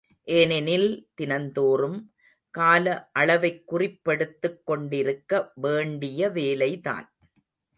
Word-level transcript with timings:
ஏனெனில் 0.27 1.09
தினந்தோறும், 1.13 2.13
கால 2.49 3.09
அளவைக் 3.11 3.63
குறிப்பெடுத்துக் 3.67 4.61
கொண்டிருக்க 4.63 5.51
வேண்டிய 5.55 6.29
வேலைதான். 6.29 7.07